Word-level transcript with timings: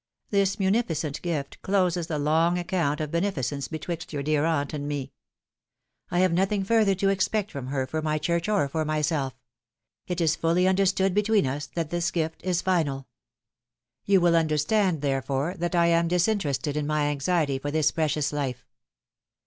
This 0.31 0.59
munificent 0.59 1.21
gift 1.21 1.61
closes 1.61 2.07
the 2.07 2.17
long 2.17 2.57
account 2.57 2.99
of 2.99 3.11
beneficence 3.11 3.67
betwixt 3.67 4.11
your 4.11 4.23
dear 4.23 4.45
aunt 4.45 4.73
and 4.73 4.87
me. 4.87 5.13
I 6.09 6.21
have 6.21 6.33
nothing 6.33 6.63
further 6.63 6.95
to 6.95 7.09
expect 7.09 7.51
from 7.51 7.67
her 7.67 7.85
for 7.85 8.01
my 8.01 8.17
Pamela 8.17 8.39
changes 8.41 8.47
her 8.47 8.83
Mind. 8.83 9.03
295 9.05 9.05
church 9.05 9.15
or 9.15 9.29
for 9.29 9.29
myself. 9.29 9.39
It 10.07 10.19
is 10.19 10.35
fully 10.35 10.67
understood 10.67 11.13
between 11.13 11.45
us 11.45 11.67
that 11.75 11.91
this 11.91 12.09
gift 12.09 12.43
is 12.43 12.63
final 12.63 13.05
You 14.03 14.19
will 14.19 14.35
understand, 14.35 15.01
therefore, 15.03 15.53
that 15.59 15.75
I 15.75 15.85
am 15.89 16.07
disinterested 16.07 16.75
in 16.75 16.87
my 16.87 17.05
anxiety 17.09 17.59
for 17.59 17.69
this 17.69 17.91
precious 17.91 18.33
life. 18.33 18.65